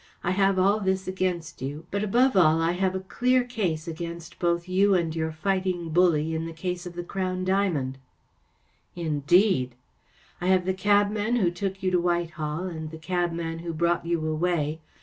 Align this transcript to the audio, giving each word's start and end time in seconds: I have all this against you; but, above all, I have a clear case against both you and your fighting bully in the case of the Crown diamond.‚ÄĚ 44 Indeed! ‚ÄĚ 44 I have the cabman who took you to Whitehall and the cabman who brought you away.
I 0.23 0.31
have 0.31 0.57
all 0.57 0.79
this 0.79 1.07
against 1.07 1.61
you; 1.61 1.85
but, 1.91 2.03
above 2.03 2.35
all, 2.35 2.59
I 2.59 2.71
have 2.71 2.95
a 2.95 3.01
clear 3.01 3.43
case 3.43 3.87
against 3.87 4.39
both 4.39 4.67
you 4.67 4.95
and 4.95 5.15
your 5.15 5.31
fighting 5.31 5.89
bully 5.89 6.33
in 6.33 6.47
the 6.47 6.53
case 6.53 6.87
of 6.87 6.93
the 6.93 7.03
Crown 7.03 7.45
diamond.‚ÄĚ 7.45 8.95
44 8.95 9.05
Indeed! 9.05 9.69
‚ÄĚ 9.69 10.39
44 10.39 10.47
I 10.47 10.47
have 10.51 10.65
the 10.65 10.73
cabman 10.73 11.35
who 11.35 11.51
took 11.51 11.83
you 11.83 11.91
to 11.91 12.01
Whitehall 12.01 12.61
and 12.65 12.89
the 12.89 12.97
cabman 12.97 13.59
who 13.59 13.73
brought 13.75 14.03
you 14.03 14.25
away. 14.27 14.79